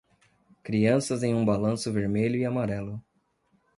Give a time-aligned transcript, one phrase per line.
[0.63, 2.99] Crianças em um balanço vermelho e amarelo.